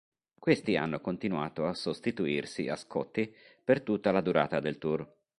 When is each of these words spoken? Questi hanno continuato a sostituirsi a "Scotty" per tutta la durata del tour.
Questi 0.39 0.75
hanno 0.77 0.99
continuato 0.99 1.67
a 1.67 1.75
sostituirsi 1.75 2.67
a 2.67 2.75
"Scotty" 2.75 3.31
per 3.63 3.83
tutta 3.83 4.11
la 4.11 4.21
durata 4.21 4.59
del 4.59 4.79
tour. 4.79 5.07